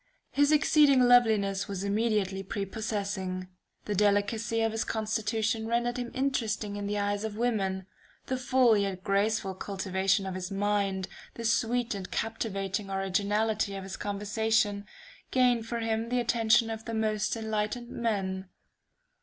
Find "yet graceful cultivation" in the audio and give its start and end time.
8.75-10.25